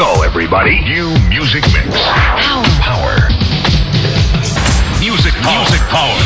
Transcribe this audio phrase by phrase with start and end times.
[0.00, 0.80] everybody.
[0.80, 1.88] New music mix.
[1.92, 2.64] Power.
[2.80, 3.28] Power.
[4.98, 5.58] Music power.
[5.58, 6.16] Music power.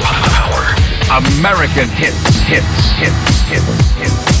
[0.00, 1.28] Power.
[1.38, 2.40] American hits.
[2.40, 2.90] Hits.
[2.92, 3.40] Hits.
[3.42, 3.90] Hits.
[3.96, 4.37] Hits.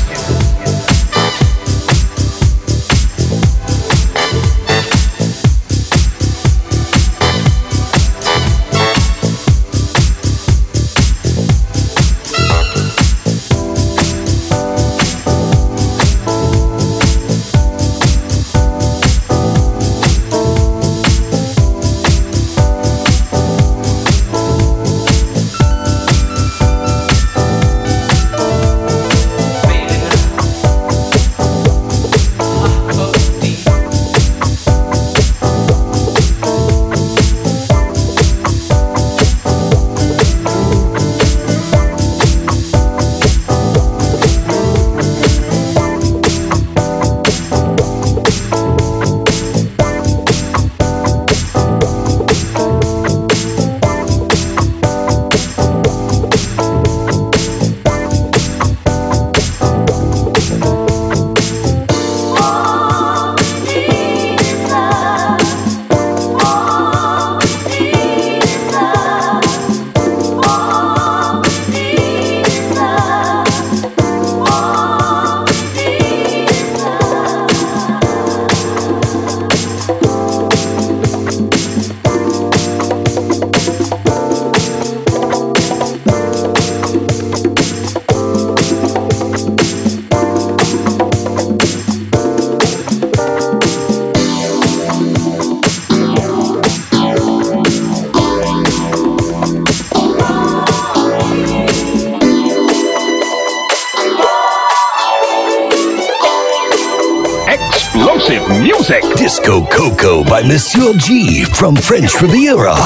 [110.40, 112.76] By Monsieur G from French Riviera.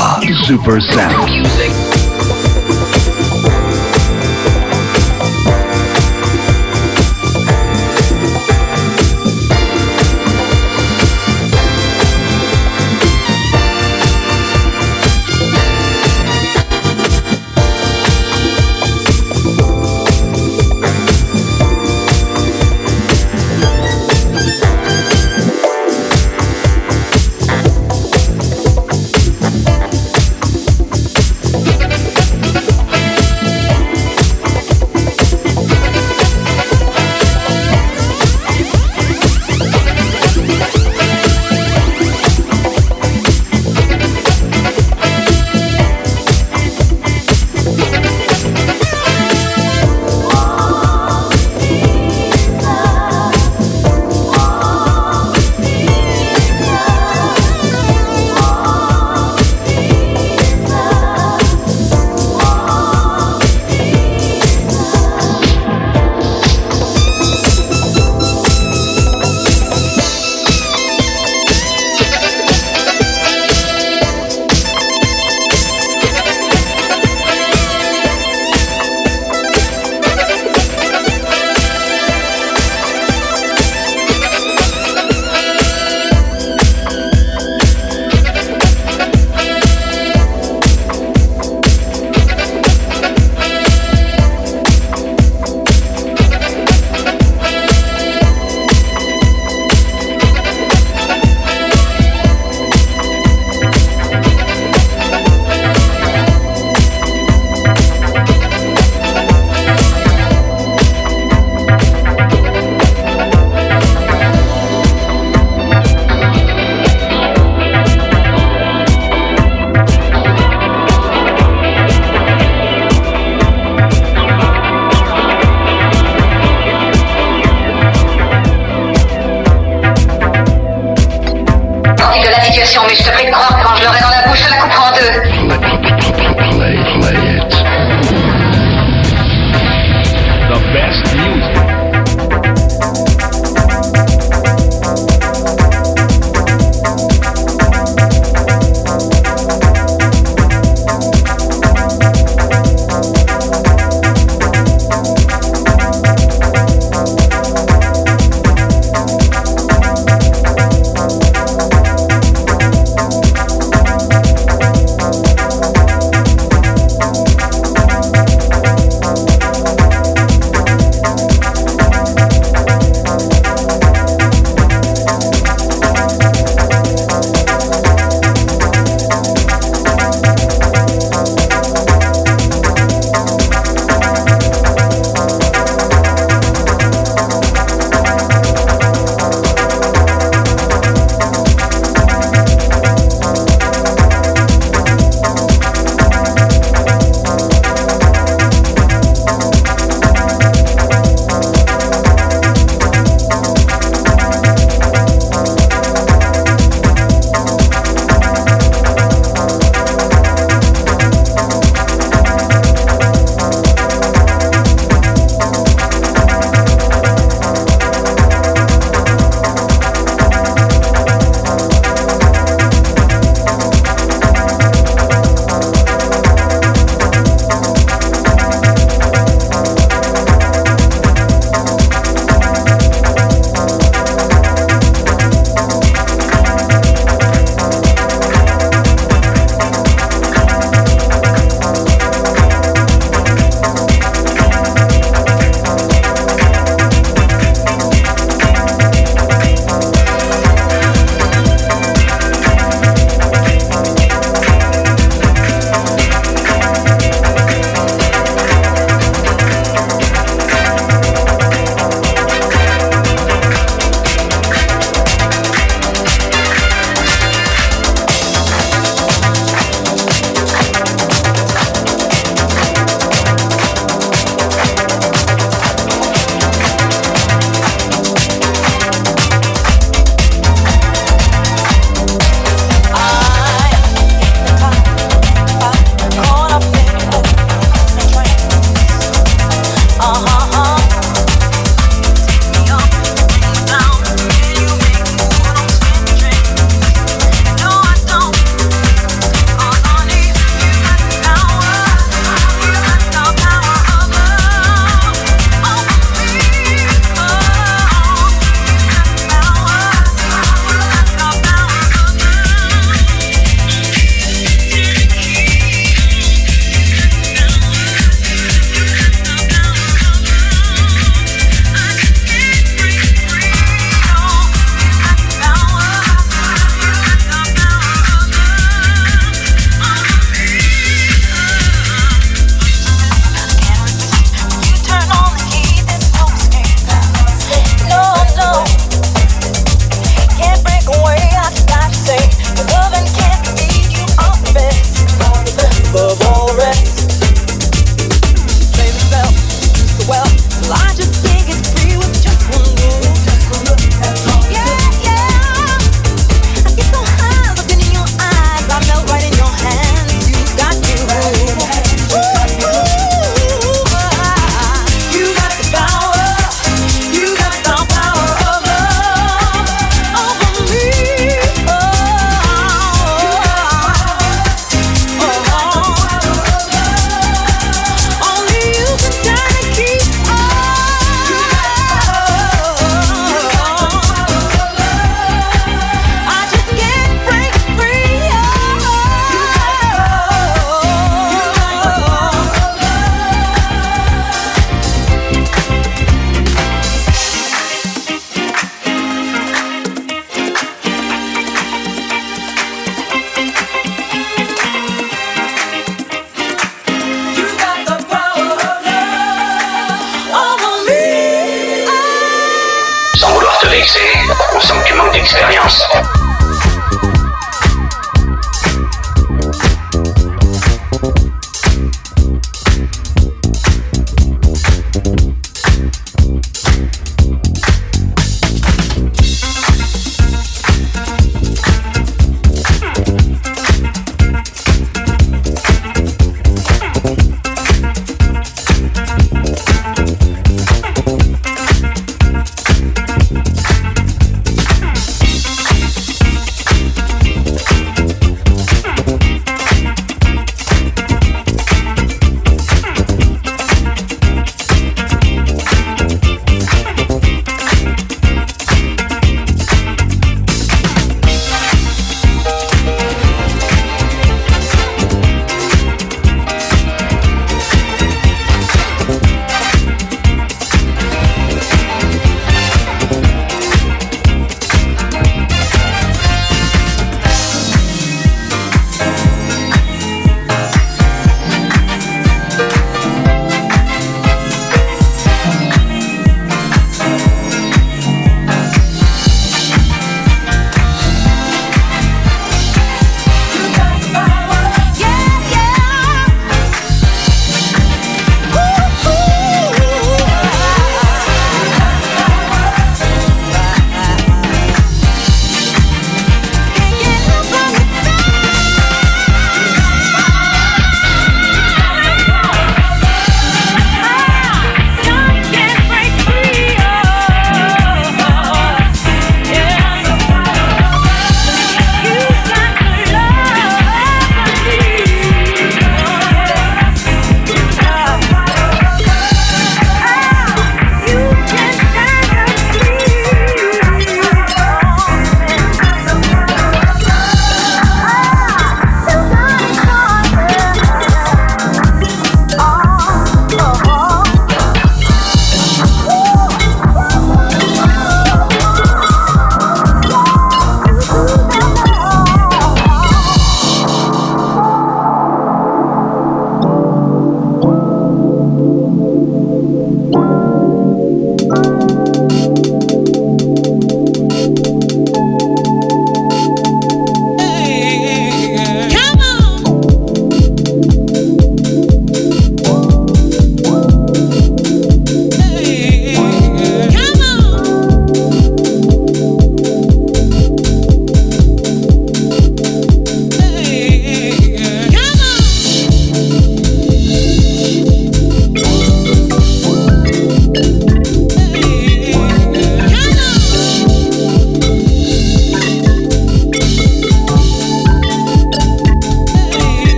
[0.46, 2.01] Super sound.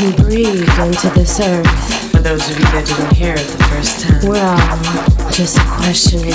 [0.00, 2.12] You breathed into this earth.
[2.12, 4.28] For those of you that didn't hear it the first time.
[4.28, 6.30] We're all just questioning.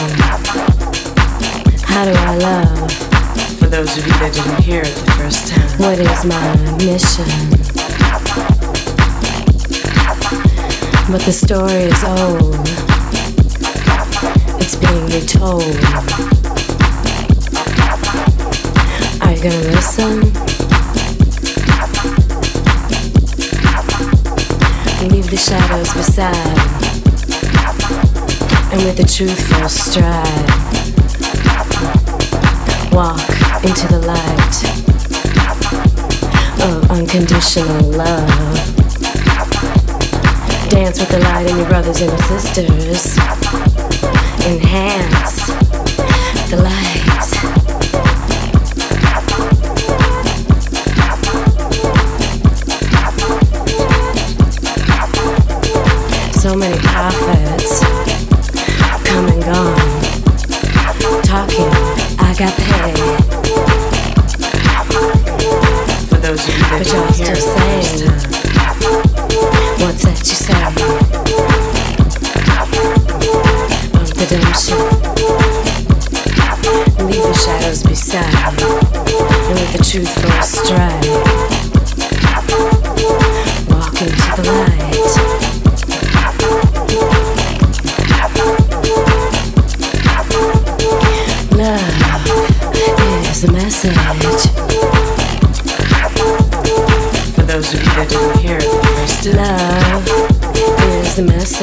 [1.87, 2.91] How do I love?
[3.59, 5.63] For those of you that didn't hear it the first time.
[5.79, 6.43] What is my
[6.83, 7.23] mission?
[11.09, 12.67] But the story is old.
[14.59, 15.63] It's being retold.
[19.23, 20.62] Are you gonna listen?
[25.23, 26.35] Leave the shadows beside.
[28.73, 30.49] And with a truthful stride,
[32.91, 33.29] walk
[33.63, 34.63] into the light
[36.65, 38.29] of unconditional love.
[40.69, 43.17] Dance with the light in your brothers and sisters.
[44.45, 45.47] Enhance
[46.49, 47.02] the light.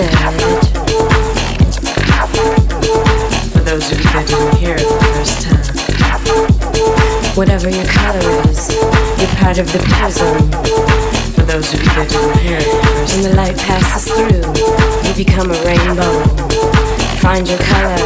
[0.00, 0.06] For
[3.60, 5.60] those of you that didn't hear it the first time.
[7.36, 8.72] Whatever your color is,
[9.20, 10.48] you're part of the prism.
[11.36, 14.40] For those of you that didn't hear it the first When the light passes through,
[15.04, 16.24] you become a rainbow.
[17.20, 18.00] Find your color,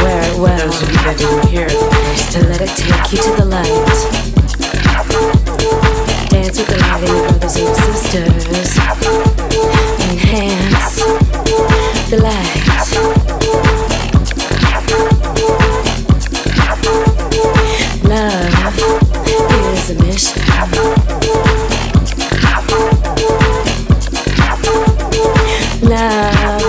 [0.00, 2.72] wear it For well, those of you that didn't hear it first and let it
[2.72, 4.27] take you to the light.
[6.48, 8.78] Dance with the light in your brothers and sisters.
[10.08, 10.96] Enhance
[12.08, 12.64] the light.
[18.04, 18.78] Love
[19.74, 20.42] is a mission.
[25.82, 26.62] Love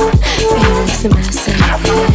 [0.88, 2.09] is the message.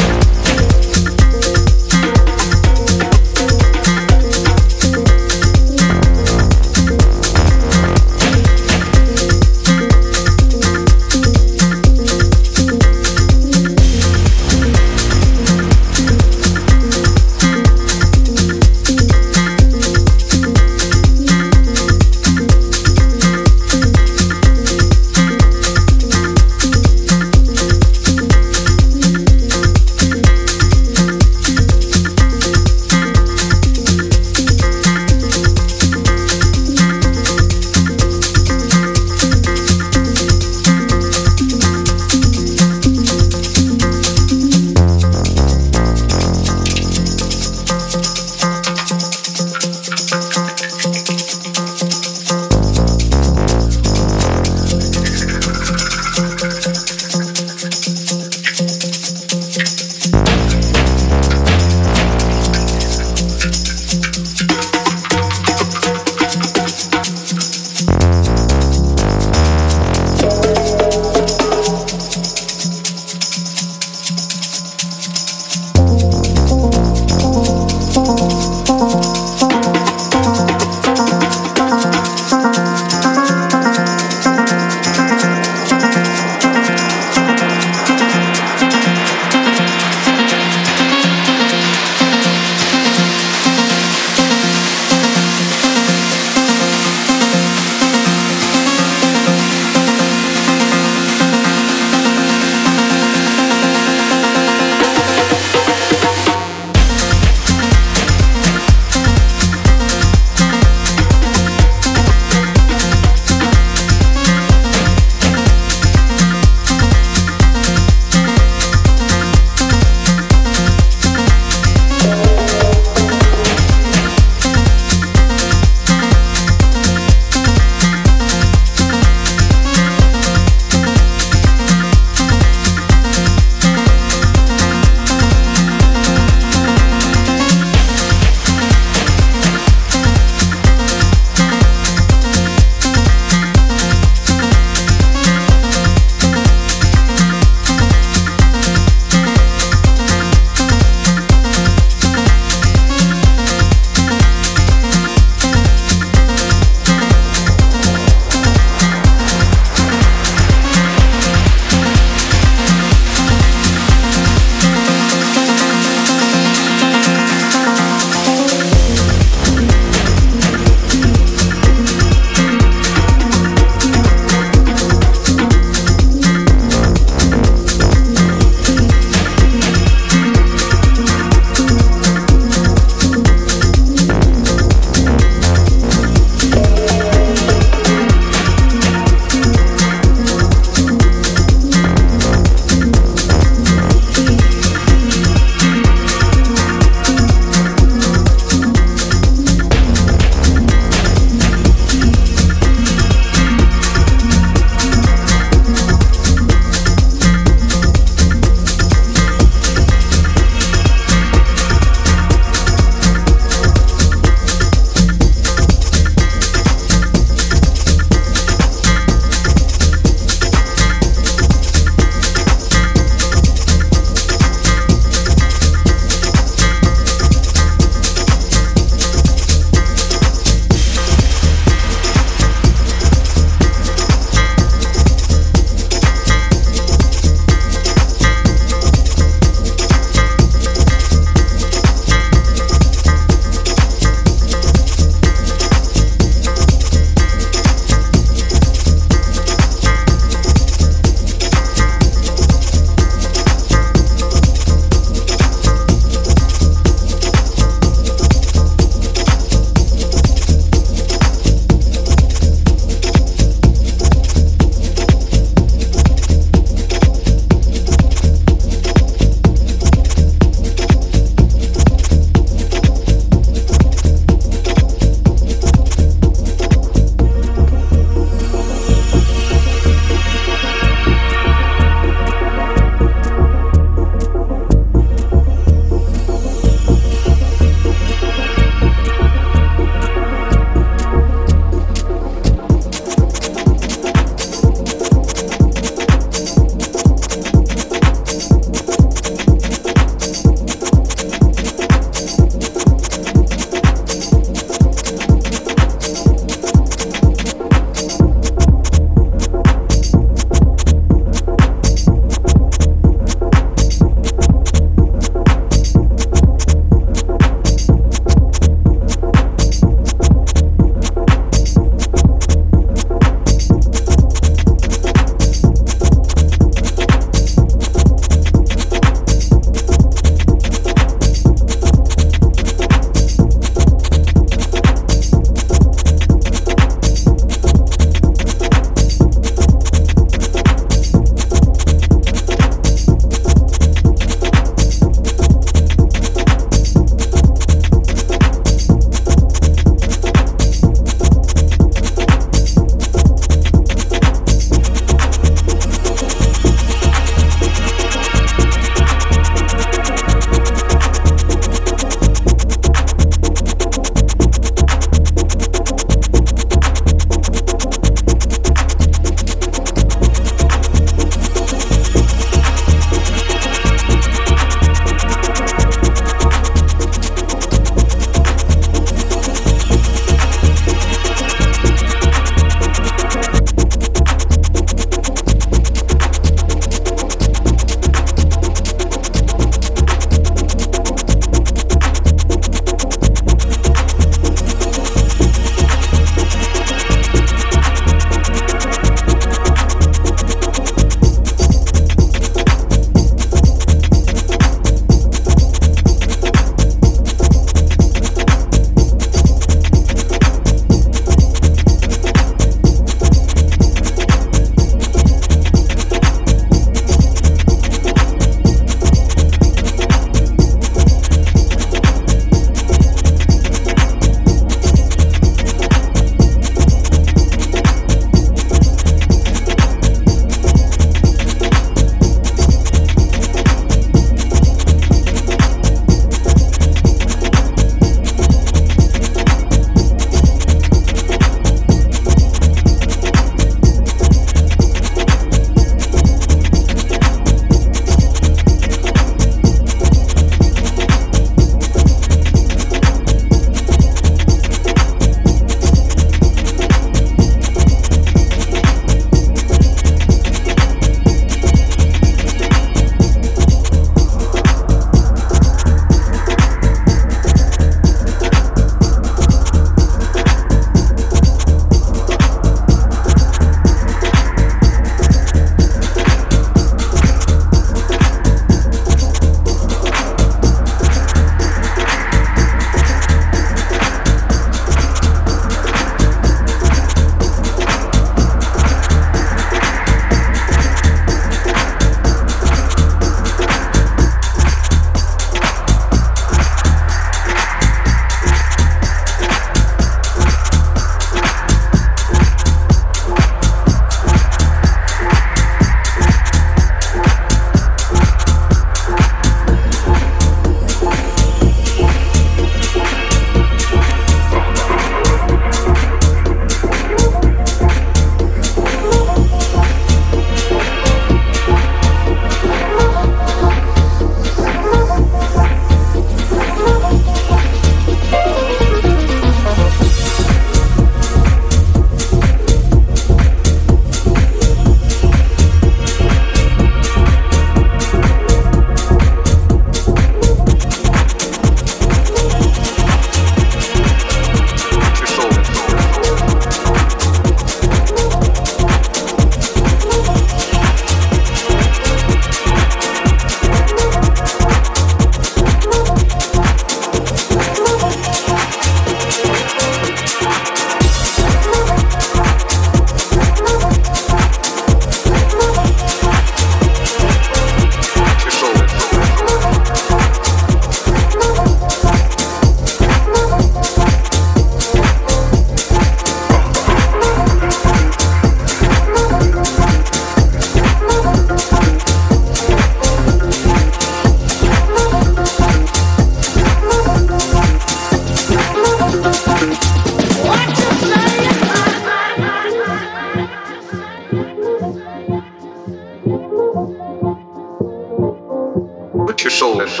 [599.96, 600.00] I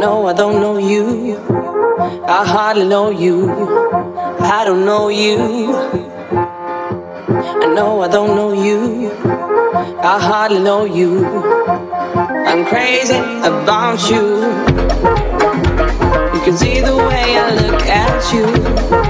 [0.00, 1.36] know I don't know you.
[2.26, 3.48] I hardly know you.
[4.40, 5.72] I don't know you.
[7.62, 9.12] I know I don't know you.
[10.02, 11.24] I hardly know you.
[11.24, 14.40] I'm crazy about you.
[16.34, 19.01] You can see the way I look at you.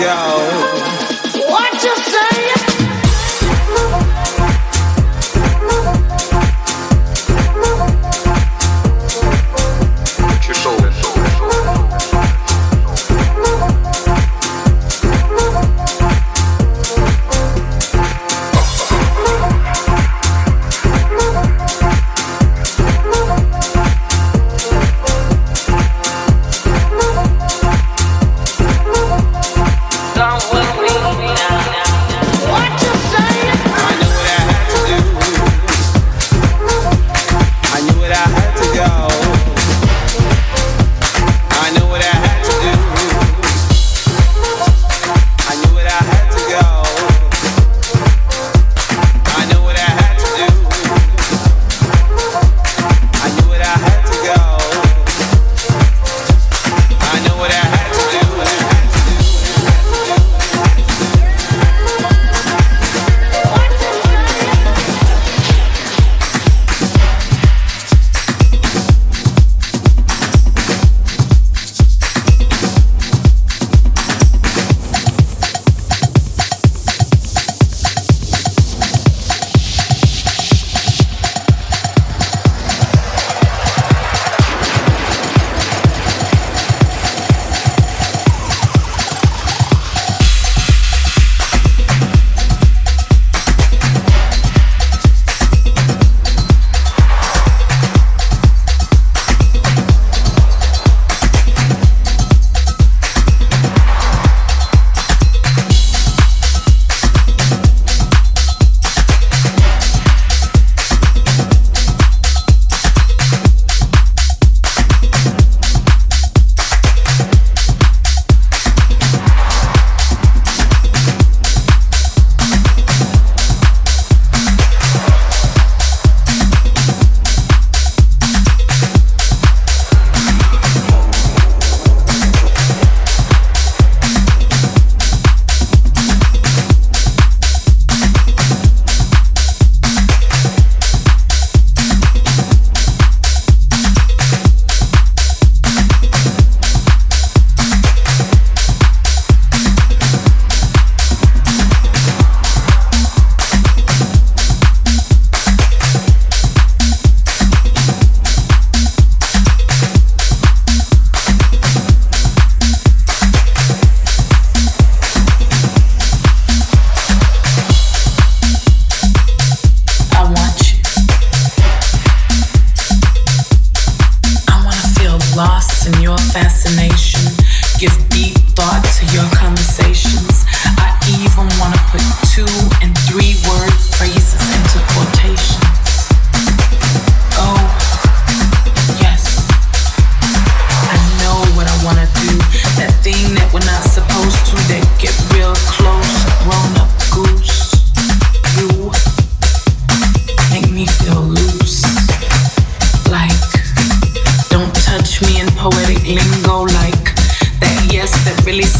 [0.00, 0.39] go.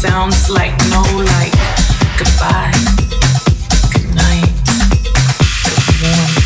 [0.01, 1.53] sounds like no light.
[2.17, 2.73] Goodbye.
[3.93, 4.49] Good night.
[5.61, 6.41] Good morning.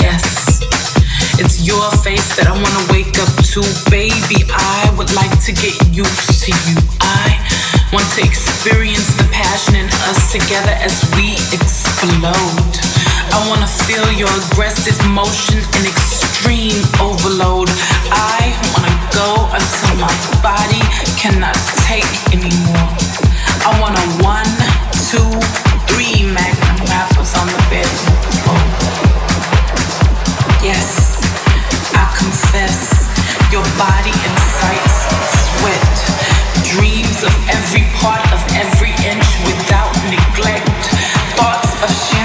[0.00, 0.24] Yes,
[1.36, 3.60] it's your face that I wanna wake up to,
[3.92, 4.48] baby.
[4.48, 6.76] I would like to get used to you.
[7.04, 7.36] I
[7.92, 12.72] want to experience the passion in us together as we explode.
[13.28, 17.68] I wanna feel your aggressive motion and extreme overload.
[18.08, 20.12] I wanna go until my
[20.44, 20.84] body
[21.16, 21.56] cannot
[21.88, 22.04] take
[22.36, 22.92] anymore.
[23.64, 24.52] I want a one,
[25.08, 25.24] two,
[25.88, 27.88] three magnum wrappers on the bed.
[30.60, 31.16] Yes,
[31.96, 33.08] I confess,
[33.48, 34.96] your body incites
[35.48, 35.96] sweat,
[36.76, 40.68] dreams of every part of every inch without neglect,
[41.40, 42.15] thoughts of.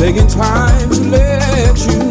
[0.00, 2.09] taking time to let you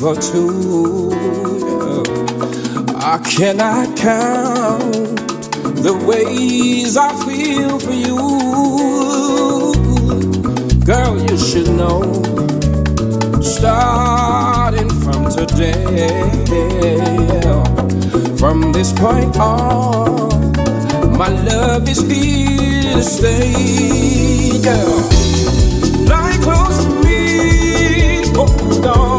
[0.00, 1.10] For two,
[2.96, 5.18] I cannot count
[5.84, 8.16] the ways I feel for you.
[10.86, 12.00] Girl, you should know,
[13.42, 16.08] starting from today,
[18.38, 20.52] from this point on,
[21.18, 25.10] my love is here to stay, girl.
[26.08, 29.09] Lie close to me, hold on.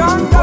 [0.00, 0.39] John.